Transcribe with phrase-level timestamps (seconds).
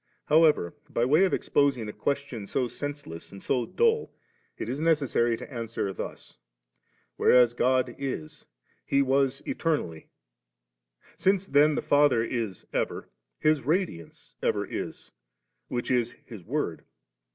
[0.25, 4.07] However, by way of exposing a question so senseless and so duU,
[4.57, 6.39] it is necessary to answer thus:—
[7.19, 8.47] ^whereas God is,
[8.83, 10.07] He was eternally;
[11.17, 13.09] since then the Father is ever.
[13.37, 15.11] His Radiance ever is,
[15.69, 16.83] whidi is His Word.